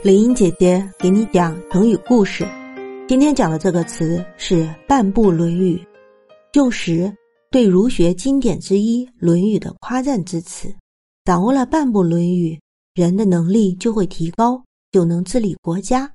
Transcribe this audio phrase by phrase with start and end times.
[0.00, 2.46] 林英姐姐给你讲成语故事。
[3.08, 5.84] 今天讲的这个词是“半部论语”，
[6.54, 7.12] 旧时
[7.50, 10.72] 对儒学经典之一《论语》的夸赞之词。
[11.24, 12.54] 掌握了半部《论语》，
[12.94, 16.08] 人的能力就会提高，就能治理国家。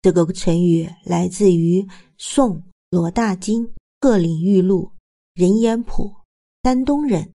[0.00, 1.84] 这个成语来自于
[2.18, 3.68] 宋罗大经
[4.00, 4.88] 鹤岭玉录
[5.34, 6.14] 人言谱，
[6.62, 7.28] 山东人，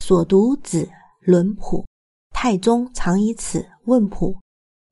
[0.00, 0.86] 所读子
[1.20, 1.86] 论谱，
[2.34, 4.36] 太宗常以此问谱。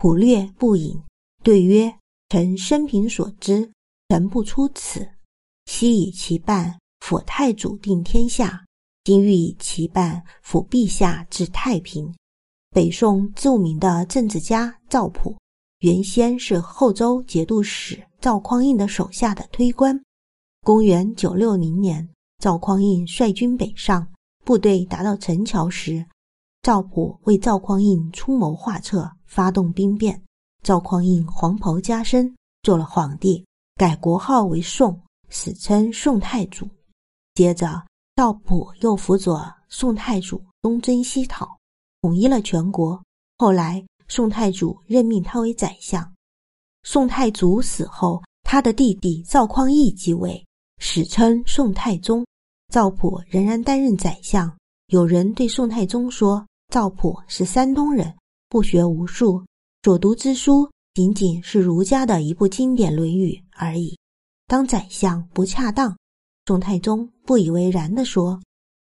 [0.00, 0.98] 普略不引，
[1.42, 1.94] 对曰
[2.30, 3.70] ：“臣生平所知，
[4.08, 5.06] 臣不出此。
[5.66, 8.64] 昔以其半辅太祖定天下，
[9.04, 12.14] 今欲以其半辅陛下治太平。”
[12.72, 15.36] 北宋著名的政治家赵普，
[15.80, 20.00] 原先是后周节度使赵匡胤的手下的推官。
[20.62, 22.08] 公元九六零年，
[22.38, 24.08] 赵匡胤率军北上，
[24.46, 26.06] 部队达到陈桥时。
[26.62, 30.22] 赵普为赵匡胤出谋划策，发动兵变。
[30.62, 36.68] 赵匡胤黄袍加身，做了皇帝，改国号为宋，史称宋太祖。
[37.34, 37.82] 接着，
[38.14, 41.48] 赵普又辅佐宋太祖东征西讨，
[42.02, 43.02] 统一了全国。
[43.38, 46.12] 后来，宋太祖任命他为宰相。
[46.82, 50.44] 宋太祖死后，他的弟弟赵匡胤继位，
[50.76, 52.22] 史称宋太宗。
[52.70, 54.54] 赵普仍然担任宰相。
[54.88, 56.46] 有人对宋太宗说。
[56.70, 58.14] 赵普是山东人，
[58.48, 59.44] 不学无术，
[59.82, 63.98] 所读之书仅仅是儒家的一部经典《论语》而已。
[64.46, 65.98] 当宰相不恰当，
[66.46, 68.40] 宋太宗不以为然地说：“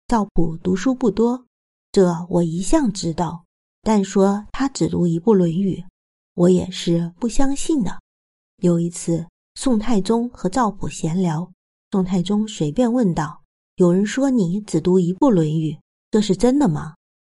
[0.06, 1.47] 赵普读书不多，
[1.91, 3.44] 这我一向知道，
[3.83, 5.78] 但说他只读一部《论语》，
[6.34, 8.00] 我也是不相信的。”
[8.62, 11.50] 有一次，宋太宗和赵普闲聊，
[11.91, 13.42] 宋太宗随便问道
[13.75, 15.72] ：“有人说你只读一部《论语》，
[16.12, 16.94] 这是真的吗？”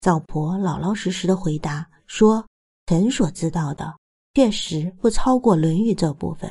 [0.08, 2.45] 赵婆老老实实的回答说
[2.88, 3.94] ：“臣所知道的，
[4.33, 6.50] 确实不超过《论语》这部分。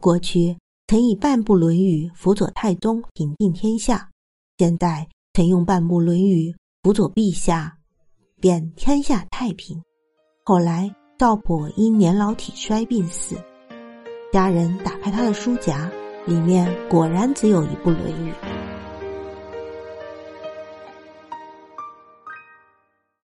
[0.00, 4.10] 过去曾以半部《论语》辅佐太宗平定天下，
[4.58, 6.50] 现在曾用半部《论语》
[6.82, 7.78] 辅佐陛下，
[8.40, 9.80] 便天下太平。
[10.44, 13.36] 后来赵普因年老体衰病死，
[14.32, 15.88] 家人打开他的书夹，
[16.26, 18.32] 里面果然只有一部《论语》。”